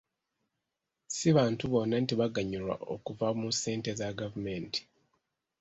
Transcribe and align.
Si 1.15 1.27
bantu 1.37 1.63
bonna 1.71 1.95
nti 2.03 2.13
baganyulwa 2.21 2.75
okuva 2.93 3.27
mu 3.39 3.47
ssente 3.53 3.89
za 3.99 4.09
gavumenti. 4.19 4.81